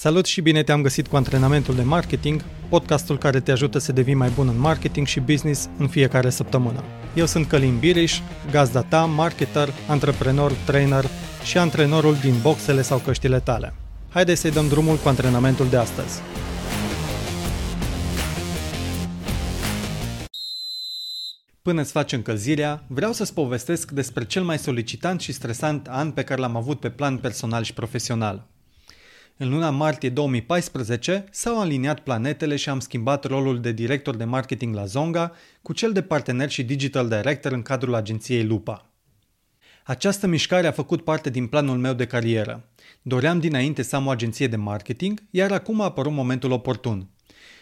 [0.00, 4.14] Salut și bine te-am găsit cu antrenamentul de marketing, podcastul care te ajută să devii
[4.14, 6.84] mai bun în marketing și business în fiecare săptămână.
[7.14, 11.04] Eu sunt Călin Biriș, gazda ta, marketer, antreprenor, trainer
[11.44, 13.74] și antrenorul din boxele sau căștile tale.
[14.08, 16.20] Haideți să-i dăm drumul cu antrenamentul de astăzi.
[21.62, 26.24] Până îți faci încălzirea, vreau să-ți povestesc despre cel mai solicitant și stresant an pe
[26.24, 28.46] care l-am avut pe plan personal și profesional.
[29.40, 34.74] În luna martie 2014 s-au aliniat planetele și am schimbat rolul de director de marketing
[34.74, 38.90] la Zonga cu cel de partener și digital director în cadrul agenției Lupa.
[39.84, 42.68] Această mișcare a făcut parte din planul meu de carieră.
[43.02, 47.08] Doream dinainte să am o agenție de marketing, iar acum a apărut momentul oportun.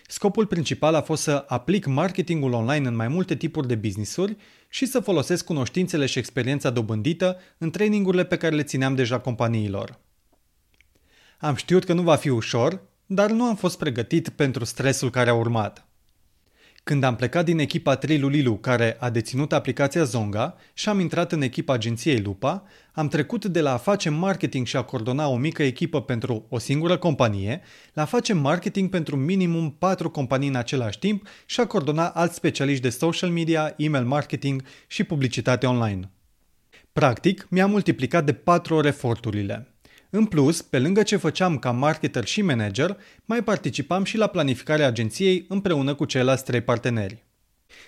[0.07, 4.37] Scopul principal a fost să aplic marketingul online în mai multe tipuri de business-uri
[4.69, 10.05] și să folosesc cunoștințele și experiența dobândită în trainingurile pe care le țineam deja companiilor.
[11.39, 15.31] Am știut că nu va fi ușor, dar nu am fost pregătit pentru stresul care
[15.31, 15.87] a urmat.
[16.85, 21.33] Când am plecat din echipa Trilu Lilu, care a deținut aplicația Zonga, și am intrat
[21.33, 25.37] în echipa agenției Lupa, am trecut de la a face marketing și a coordona o
[25.37, 27.61] mică echipă pentru o singură companie,
[27.93, 32.35] la a face marketing pentru minimum patru companii în același timp și a coordona alți
[32.35, 36.11] specialiști de social media, email marketing și publicitate online.
[36.93, 39.76] Practic, mi-a multiplicat de patru ori eforturile.
[40.11, 44.87] În plus, pe lângă ce făceam ca marketer și manager, mai participam și la planificarea
[44.87, 47.25] agenției împreună cu ceilalți trei parteneri.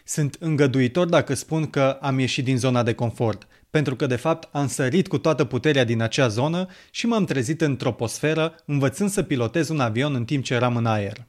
[0.05, 4.49] Sunt îngăduitor dacă spun că am ieșit din zona de confort, pentru că de fapt
[4.53, 9.23] am sărit cu toată puterea din acea zonă și m-am trezit în troposferă învățând să
[9.23, 11.27] pilotez un avion în timp ce eram în aer.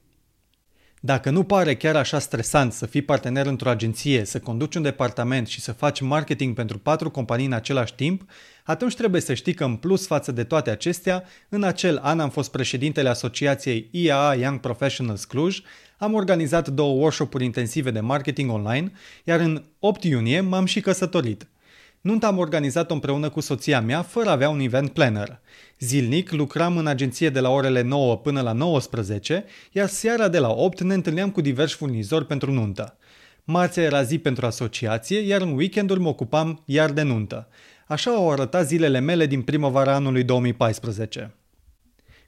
[1.01, 5.47] Dacă nu pare chiar așa stresant să fii partener într-o agenție, să conduci un departament
[5.47, 8.29] și să faci marketing pentru patru companii în același timp,
[8.63, 12.29] atunci trebuie să știi că în plus față de toate acestea, în acel an am
[12.29, 15.61] fost președintele asociației IAA Young Professionals Cluj,
[15.97, 18.91] am organizat două workshop-uri intensive de marketing online,
[19.23, 21.47] iar în 8 iunie m-am și căsătorit–
[22.01, 25.39] Nunta am organizat-o împreună cu soția mea, fără a avea un event planner.
[25.79, 30.49] Zilnic lucram în agenție de la orele 9 până la 19, iar seara de la
[30.49, 32.97] 8 ne întâlneam cu diversi furnizori pentru nuntă.
[33.43, 37.47] Marțea era zi pentru asociație, iar în weekenduri mă ocupam iar de nuntă.
[37.87, 41.33] Așa au arătat zilele mele din primăvara anului 2014.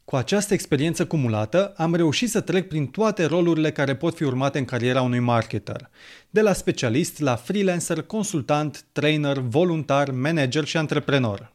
[0.05, 4.57] Cu această experiență cumulată, am reușit să trec prin toate rolurile care pot fi urmate
[4.57, 5.89] în cariera unui marketer,
[6.29, 11.53] de la specialist la freelancer, consultant, trainer, voluntar, manager și antreprenor.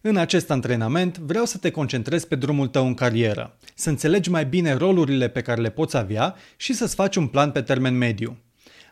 [0.00, 4.46] În acest antrenament vreau să te concentrezi pe drumul tău în carieră, să înțelegi mai
[4.46, 8.38] bine rolurile pe care le poți avea și să-ți faci un plan pe termen mediu.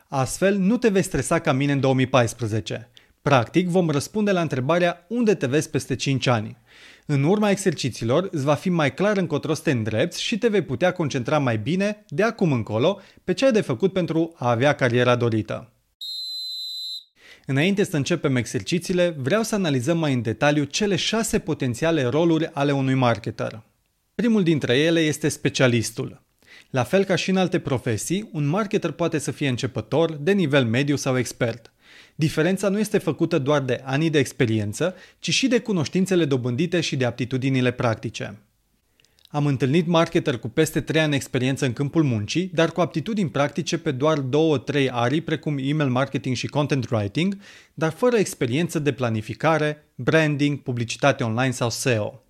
[0.08, 2.90] Astfel, nu te vei stresa ca mine în 2014.
[3.22, 6.56] Practic, vom răspunde la întrebarea unde te vezi peste 5 ani.
[7.06, 10.62] În urma exercițiilor îți va fi mai clar încotro să te îndrepți și te vei
[10.62, 14.72] putea concentra mai bine, de acum încolo, pe ce ai de făcut pentru a avea
[14.74, 15.72] cariera dorită.
[17.46, 22.72] Înainte să începem exercițiile, vreau să analizăm mai în detaliu cele șase potențiale roluri ale
[22.72, 23.62] unui marketer.
[24.14, 26.22] Primul dintre ele este specialistul.
[26.70, 30.64] La fel ca și în alte profesii, un marketer poate să fie începător, de nivel
[30.64, 31.71] mediu sau expert.
[32.22, 36.96] Diferența nu este făcută doar de ani de experiență, ci și de cunoștințele dobândite și
[36.96, 38.38] de aptitudinile practice.
[39.28, 43.78] Am întâlnit marketer cu peste 3 ani experiență în câmpul muncii, dar cu aptitudini practice
[43.78, 47.36] pe doar 2-3 arii, precum email marketing și content writing,
[47.74, 52.22] dar fără experiență de planificare, branding, publicitate online sau SEO.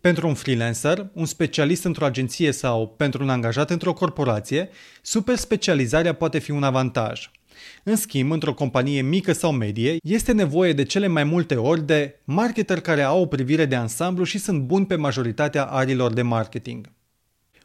[0.00, 4.68] Pentru un freelancer, un specialist într-o agenție sau pentru un angajat într-o corporație,
[5.02, 7.30] super specializarea poate fi un avantaj–
[7.82, 12.20] în schimb, într-o companie mică sau medie, este nevoie de cele mai multe ori de
[12.24, 16.88] marketeri care au o privire de ansamblu și sunt buni pe majoritatea arilor de marketing.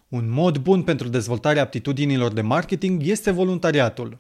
[0.08, 4.18] Un mod bun pentru dezvoltarea aptitudinilor de marketing este voluntariatul.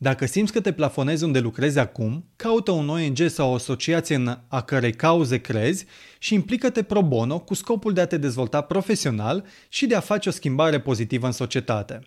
[0.00, 4.38] Dacă simți că te plafonezi unde lucrezi acum, caută un ONG sau o asociație în
[4.48, 5.86] a cărei cauze crezi
[6.18, 10.28] și implică-te pro bono cu scopul de a te dezvolta profesional și de a face
[10.28, 12.00] o schimbare pozitivă în societate.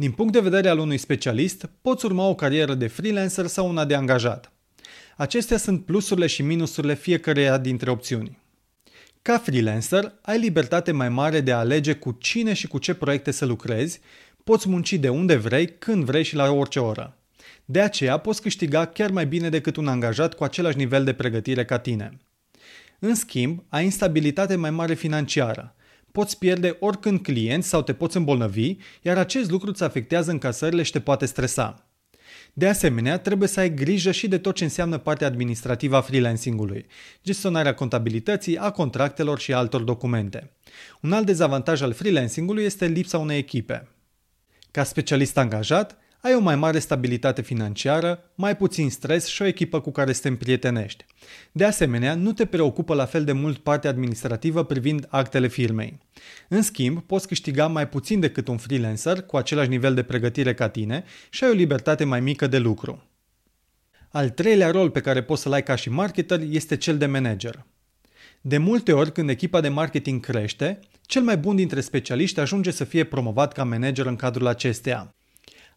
[0.00, 3.84] Din punct de vedere al unui specialist, poți urma o carieră de freelancer sau una
[3.84, 4.52] de angajat.
[5.16, 8.38] Acestea sunt plusurile și minusurile fiecăreia dintre opțiuni.
[9.22, 13.30] Ca freelancer, ai libertate mai mare de a alege cu cine și cu ce proiecte
[13.30, 14.00] să lucrezi,
[14.44, 17.16] poți munci de unde vrei, când vrei și la orice oră.
[17.64, 21.64] De aceea poți câștiga chiar mai bine decât un angajat cu același nivel de pregătire
[21.64, 22.18] ca tine.
[22.98, 25.74] În schimb, ai instabilitate mai mare financiară,
[26.12, 30.92] poți pierde oricând clienți sau te poți îmbolnăvi, iar acest lucru îți afectează încasările și
[30.92, 31.84] te poate stresa.
[32.52, 36.86] De asemenea, trebuie să ai grijă și de tot ce înseamnă partea administrativă a freelancingului,
[37.24, 40.50] gestionarea contabilității, a contractelor și altor documente.
[41.00, 43.88] Un alt dezavantaj al freelancingului este lipsa unei echipe.
[44.70, 49.80] Ca specialist angajat, ai o mai mare stabilitate financiară, mai puțin stres și o echipă
[49.80, 51.04] cu care să te împrietenești.
[51.52, 55.98] De asemenea, nu te preocupă la fel de mult partea administrativă privind actele firmei.
[56.48, 60.68] În schimb, poți câștiga mai puțin decât un freelancer cu același nivel de pregătire ca
[60.68, 63.02] tine și ai o libertate mai mică de lucru.
[64.08, 67.66] Al treilea rol pe care poți să-l ai ca și marketer este cel de manager.
[68.40, 72.84] De multe ori, când echipa de marketing crește, cel mai bun dintre specialiști ajunge să
[72.84, 75.14] fie promovat ca manager în cadrul acesteia.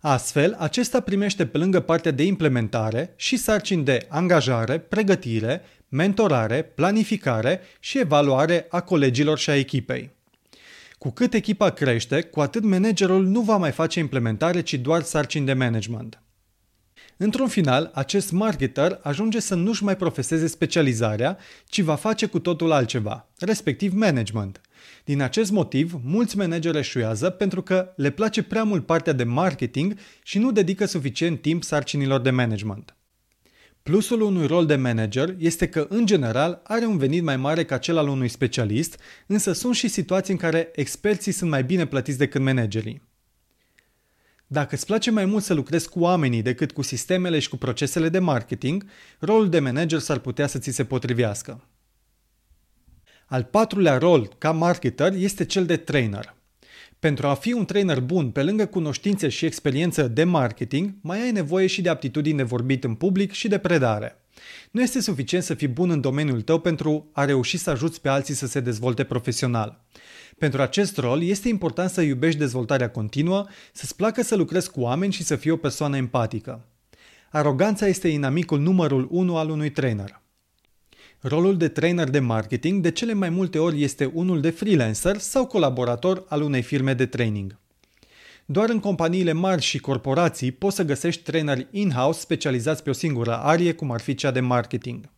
[0.05, 7.61] Astfel, acesta primește pe lângă partea de implementare și sarcini de angajare, pregătire, mentorare, planificare
[7.79, 10.11] și evaluare a colegilor și a echipei.
[10.97, 15.45] Cu cât echipa crește, cu atât managerul nu va mai face implementare, ci doar sarcini
[15.45, 16.21] de management.
[17.17, 22.71] Într-un final, acest marketer ajunge să nu-și mai profeseze specializarea, ci va face cu totul
[22.71, 24.61] altceva, respectiv management.
[25.05, 29.97] Din acest motiv, mulți manageri eșuează pentru că le place prea mult partea de marketing
[30.23, 32.95] și nu dedică suficient timp sarcinilor de management.
[33.83, 37.77] Plusul unui rol de manager este că, în general, are un venit mai mare ca
[37.77, 42.17] cel al unui specialist, însă sunt și situații în care experții sunt mai bine plătiți
[42.17, 43.01] decât managerii.
[44.47, 48.09] Dacă îți place mai mult să lucrezi cu oamenii decât cu sistemele și cu procesele
[48.09, 48.85] de marketing,
[49.19, 51.67] rolul de manager s-ar putea să ți se potrivească.
[53.33, 56.35] Al patrulea rol ca marketer este cel de trainer.
[56.99, 61.31] Pentru a fi un trainer bun, pe lângă cunoștințe și experiență de marketing, mai ai
[61.31, 64.17] nevoie și de aptitudini de vorbit în public și de predare.
[64.71, 68.09] Nu este suficient să fii bun în domeniul tău pentru a reuși să ajuți pe
[68.09, 69.83] alții să se dezvolte profesional.
[70.37, 75.13] Pentru acest rol este important să iubești dezvoltarea continuă, să-ți placă să lucrezi cu oameni
[75.13, 76.65] și să fii o persoană empatică.
[77.31, 80.21] Aroganța este inamicul numărul 1 al unui trainer.
[81.25, 85.45] Rolul de trainer de marketing de cele mai multe ori este unul de freelancer sau
[85.45, 87.59] colaborator al unei firme de training.
[88.45, 93.37] Doar în companiile mari și corporații poți să găsești traineri in-house specializați pe o singură
[93.37, 95.09] arie, cum ar fi cea de marketing.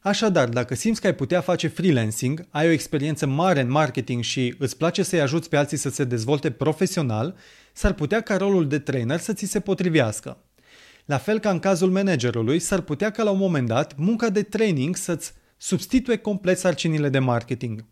[0.00, 4.54] Așadar, dacă simți că ai putea face freelancing, ai o experiență mare în marketing și
[4.58, 7.36] îți place să-i ajuți pe alții să se dezvolte profesional,
[7.72, 10.38] s-ar putea ca rolul de trainer să ți se potrivească.
[11.06, 14.42] La fel ca în cazul managerului, s-ar putea ca la un moment dat munca de
[14.42, 17.84] training să-ți substituie complet sarcinile de marketing.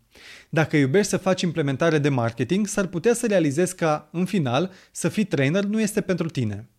[0.49, 5.09] Dacă iubești să faci implementare de marketing, s-ar putea să realizezi că, în final, să
[5.09, 6.69] fii trainer nu este pentru tine.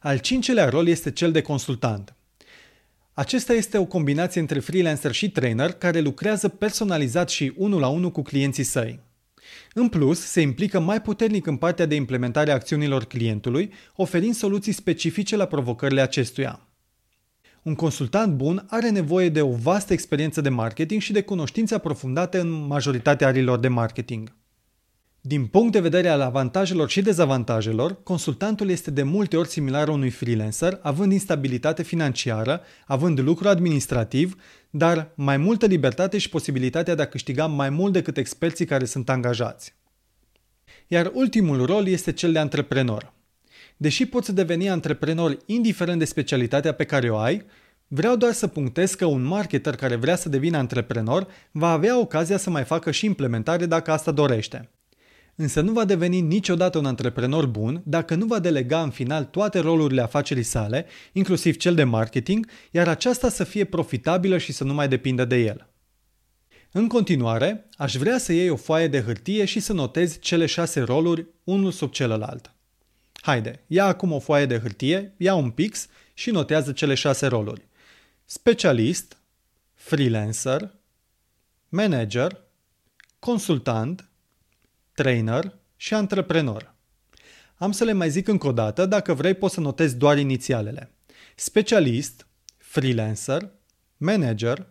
[0.00, 2.14] Al cincelea rol este cel de consultant.
[3.12, 8.10] Acesta este o combinație între freelancer și trainer care lucrează personalizat și unul la unul
[8.10, 9.00] cu clienții săi.
[9.76, 14.72] În plus, se implică mai puternic în partea de implementare a acțiunilor clientului, oferind soluții
[14.72, 16.68] specifice la provocările acestuia.
[17.62, 22.38] Un consultant bun are nevoie de o vastă experiență de marketing și de cunoștințe aprofundate
[22.38, 24.36] în majoritatea arilor de marketing.
[25.20, 30.10] Din punct de vedere al avantajelor și dezavantajelor, consultantul este de multe ori similar unui
[30.10, 34.36] freelancer, având instabilitate financiară, având lucru administrativ,
[34.76, 39.08] dar mai multă libertate și posibilitatea de a câștiga mai mult decât experții care sunt
[39.08, 39.74] angajați.
[40.86, 43.12] Iar ultimul rol este cel de antreprenor.
[43.76, 47.44] Deși poți deveni antreprenor indiferent de specialitatea pe care o ai,
[47.88, 52.36] vreau doar să punctez că un marketer care vrea să devină antreprenor va avea ocazia
[52.36, 54.70] să mai facă și implementare dacă asta dorește
[55.36, 59.58] însă nu va deveni niciodată un antreprenor bun dacă nu va delega în final toate
[59.58, 64.74] rolurile afacerii sale, inclusiv cel de marketing, iar aceasta să fie profitabilă și să nu
[64.74, 65.68] mai depindă de el.
[66.72, 70.80] În continuare, aș vrea să iei o foaie de hârtie și să notezi cele șase
[70.80, 72.54] roluri unul sub celălalt.
[73.20, 77.68] Haide, ia acum o foaie de hârtie, ia un pix și notează cele șase roluri.
[78.24, 79.18] Specialist,
[79.74, 80.74] freelancer,
[81.68, 82.42] manager,
[83.18, 84.08] consultant,
[84.94, 86.74] trainer și antreprenor.
[87.54, 90.94] Am să le mai zic încă o dată, dacă vrei poți să notezi doar inițialele.
[91.36, 93.50] Specialist, freelancer,
[93.96, 94.66] manager,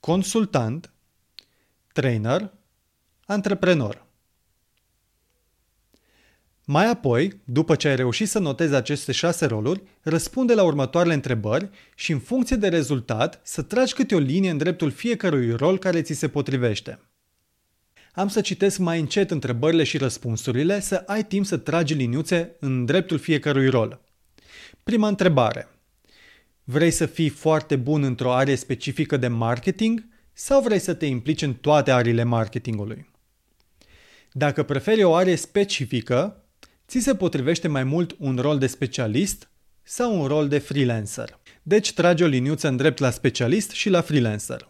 [0.00, 0.92] consultant,
[1.92, 2.52] trainer,
[3.26, 4.04] antreprenor.
[6.64, 11.70] Mai apoi, după ce ai reușit să notezi aceste șase roluri, răspunde la următoarele întrebări
[11.94, 16.02] și în funcție de rezultat să tragi câte o linie în dreptul fiecărui rol care
[16.02, 17.00] ți se potrivește.
[18.16, 22.84] Am să citesc mai încet întrebările și răspunsurile, să ai timp să tragi liniuțe în
[22.84, 24.00] dreptul fiecărui rol.
[24.82, 25.68] Prima întrebare.
[26.64, 31.42] Vrei să fii foarte bun într-o arie specifică de marketing sau vrei să te implici
[31.42, 33.10] în toate ariile marketingului?
[34.32, 36.44] Dacă preferi o arie specifică,
[36.88, 39.50] ți se potrivește mai mult un rol de specialist
[39.82, 41.38] sau un rol de freelancer.
[41.62, 44.68] Deci trage o liniuță în drept la specialist și la freelancer.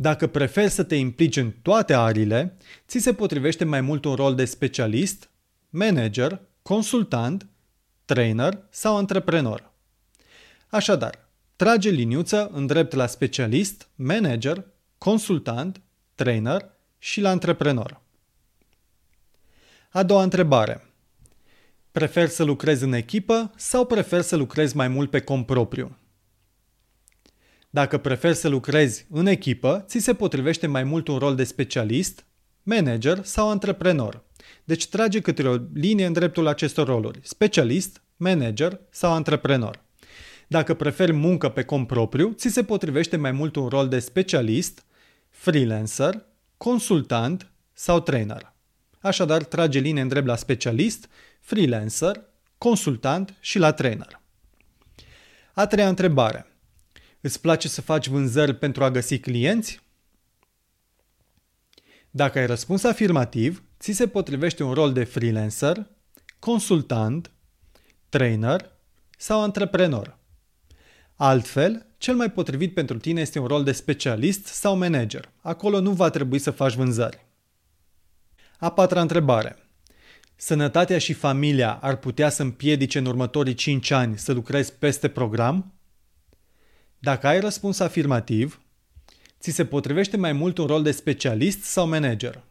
[0.00, 4.34] Dacă preferi să te implici în toate arile, ți se potrivește mai mult un rol
[4.34, 5.30] de specialist,
[5.70, 7.46] manager, consultant,
[8.04, 9.72] trainer sau antreprenor.
[10.68, 14.64] Așadar, trage liniuță în drept la specialist, manager,
[14.98, 15.80] consultant,
[16.14, 18.00] trainer și la antreprenor.
[19.90, 20.86] A doua întrebare.
[21.92, 25.96] Prefer să lucrezi în echipă sau prefer să lucrezi mai mult pe cont propriu?
[27.78, 32.24] Dacă preferi să lucrezi în echipă, ți se potrivește mai mult un rol de specialist,
[32.62, 34.24] manager sau antreprenor.
[34.64, 39.84] Deci trage câte o linie în dreptul acestor roluri, specialist, manager sau antreprenor.
[40.46, 44.84] Dacă preferi muncă pe cont propriu, ți se potrivește mai mult un rol de specialist,
[45.28, 48.52] freelancer, consultant sau trainer.
[49.00, 51.08] Așadar, trage linie în drept la specialist,
[51.40, 52.22] freelancer,
[52.58, 54.20] consultant și la trainer.
[55.52, 56.46] A treia întrebare.
[57.20, 59.80] Îți place să faci vânzări pentru a găsi clienți?
[62.10, 65.86] Dacă ai răspuns afirmativ, ți se potrivește un rol de freelancer,
[66.38, 67.30] consultant,
[68.08, 68.70] trainer
[69.18, 70.18] sau antreprenor.
[71.14, 75.32] Altfel, cel mai potrivit pentru tine este un rol de specialist sau manager.
[75.40, 77.26] Acolo nu va trebui să faci vânzări.
[78.58, 79.56] A patra întrebare.
[80.36, 85.77] Sănătatea și familia ar putea să împiedice în următorii 5 ani să lucrezi peste program?
[86.98, 88.60] Dacă ai răspuns afirmativ,
[89.40, 92.42] ți se potrivește mai mult un rol de specialist sau manager.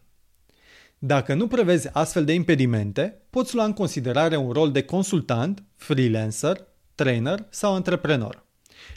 [0.99, 6.67] Dacă nu prevezi astfel de impedimente, poți lua în considerare un rol de consultant, freelancer,
[6.95, 8.45] trainer sau antreprenor.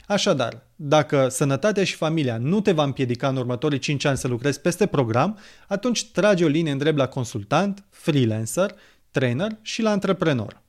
[0.07, 4.61] Așadar, dacă sănătatea și familia nu te va împiedica în următorii 5 ani să lucrezi
[4.61, 8.75] peste program, atunci trage o linie în drept la consultant, freelancer,
[9.11, 10.61] trainer și la antreprenor.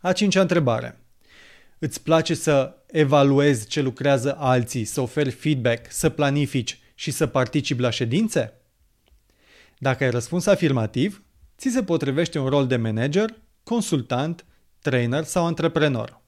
[0.00, 1.00] A cincea întrebare.
[1.82, 7.80] Îți place să evaluezi ce lucrează alții, să oferi feedback, să planifici și să participi
[7.80, 8.52] la ședințe?
[9.78, 11.22] Dacă ai răspuns afirmativ,
[11.58, 14.44] ți se potrivește un rol de manager, consultant,
[14.80, 16.20] trainer sau antreprenor.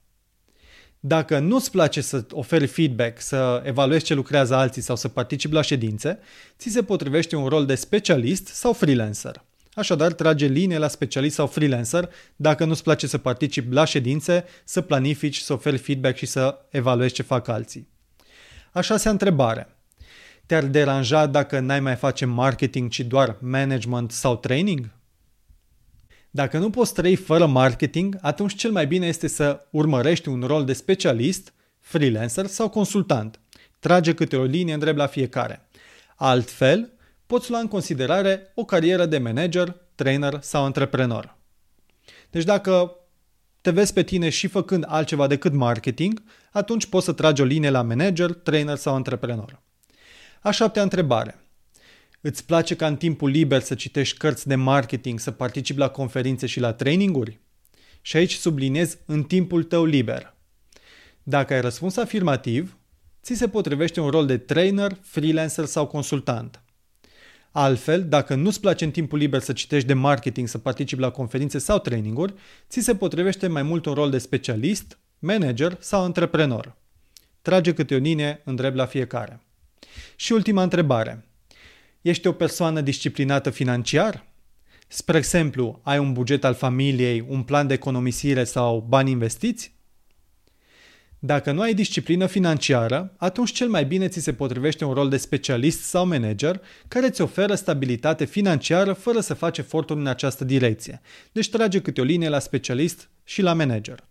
[0.99, 5.61] Dacă nu-ți place să oferi feedback, să evaluezi ce lucrează alții sau să participi la
[5.61, 6.19] ședințe,
[6.57, 9.43] ți se potrivește un rol de specialist sau freelancer.
[9.75, 14.81] Așadar, trage linie la specialist sau freelancer dacă nu-ți place să participi la ședințe, să
[14.81, 17.87] planifici, să oferi feedback și să evaluezi ce fac alții.
[18.71, 19.67] Așa se întrebare.
[20.45, 24.89] Te-ar deranja dacă n-ai mai face marketing, ci doar management sau training?
[26.29, 30.65] Dacă nu poți trăi fără marketing, atunci cel mai bine este să urmărești un rol
[30.65, 33.39] de specialist, freelancer sau consultant.
[33.79, 35.67] Trage câte o linie în drept la fiecare.
[36.15, 36.93] Altfel,
[37.33, 41.37] poți lua în considerare o carieră de manager, trainer sau antreprenor.
[42.29, 42.95] Deci dacă
[43.61, 47.69] te vezi pe tine și făcând altceva decât marketing, atunci poți să tragi o linie
[47.69, 49.61] la manager, trainer sau antreprenor.
[50.41, 51.39] Aș șaptea întrebare.
[52.21, 56.45] Îți place ca în timpul liber să citești cărți de marketing, să participi la conferințe
[56.45, 57.39] și la traininguri?
[58.01, 60.35] Și aici subliniez în timpul tău liber.
[61.23, 62.77] Dacă ai răspuns afirmativ,
[63.23, 66.63] ți se potrivește un rol de trainer, freelancer sau consultant.
[67.55, 71.57] Altfel, dacă nu-ți place în timpul liber să citești de marketing, să participi la conferințe
[71.57, 72.33] sau traininguri,
[72.69, 76.75] ți se potrivește mai mult un rol de specialist, manager sau antreprenor.
[77.41, 79.41] Trage câte o linie în drept la fiecare.
[80.15, 81.27] Și ultima întrebare.
[82.01, 84.25] Ești o persoană disciplinată financiar?
[84.87, 89.75] Spre exemplu, ai un buget al familiei, un plan de economisire sau bani investiți?
[91.25, 95.17] Dacă nu ai disciplină financiară, atunci cel mai bine ți se potrivește un rol de
[95.17, 101.01] specialist sau manager care îți oferă stabilitate financiară fără să faci eforturi în această direcție.
[101.31, 104.03] Deci trage câte o linie la specialist și la manager.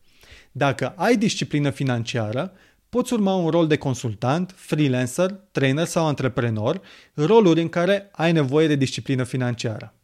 [0.53, 2.53] Dacă ai disciplină financiară,
[2.89, 6.81] poți urma un rol de consultant, freelancer, trainer sau antreprenor,
[7.15, 9.95] roluri în care ai nevoie de disciplină financiară.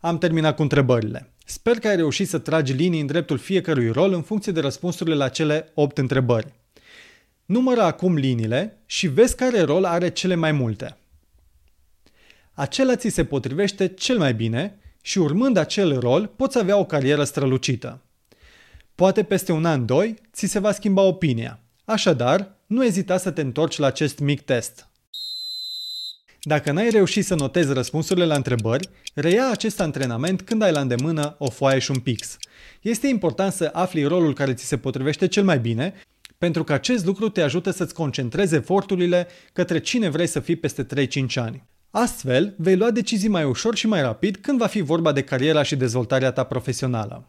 [0.00, 1.32] Am terminat cu întrebările.
[1.44, 5.14] Sper că ai reușit să tragi linii în dreptul fiecărui rol în funcție de răspunsurile
[5.14, 6.52] la cele 8 întrebări.
[7.44, 10.96] Numără acum liniile și vezi care rol are cele mai multe.
[12.52, 17.24] Acela ți se potrivește cel mai bine și urmând acel rol poți avea o carieră
[17.24, 18.02] strălucită.
[18.94, 21.60] Poate peste un an, doi, ți se va schimba opinia.
[21.84, 24.88] Așadar, nu ezita să te întorci la acest mic test.
[26.42, 31.36] Dacă n-ai reușit să notezi răspunsurile la întrebări, reia acest antrenament când ai la îndemână
[31.38, 32.36] o foaie și un pix.
[32.80, 35.94] Este important să afli rolul care ți se potrivește cel mai bine,
[36.38, 40.86] pentru că acest lucru te ajută să-ți concentrezi eforturile către cine vrei să fii peste
[41.06, 41.66] 3-5 ani.
[41.90, 45.62] Astfel, vei lua decizii mai ușor și mai rapid când va fi vorba de cariera
[45.62, 47.28] și dezvoltarea ta profesională.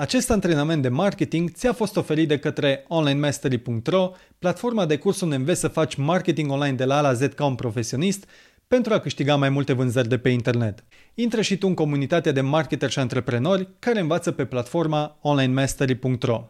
[0.00, 5.60] Acest antrenament de marketing ți-a fost oferit de către onlinemastery.ro, platforma de curs unde înveți
[5.60, 8.24] să faci marketing online de la A la Z ca un profesionist
[8.68, 10.84] pentru a câștiga mai multe vânzări de pe internet.
[11.14, 16.48] Intră și tu în comunitatea de marketeri și antreprenori care învață pe platforma onlinemastery.ro.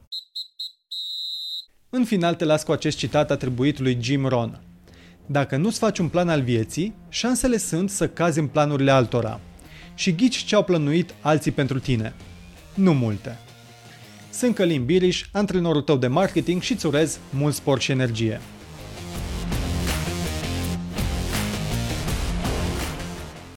[1.91, 4.61] În final te las cu acest citat atribuit lui Jim Rohn.
[5.27, 9.41] Dacă nu-ți faci un plan al vieții, șansele sunt să cazi în planurile altora.
[9.95, 12.15] Și ghici ce au plănuit alții pentru tine.
[12.79, 13.39] Nu multe.
[14.31, 18.41] Sunt Călin Biriș, antrenorul tău de marketing și îți urez mult spor și energie.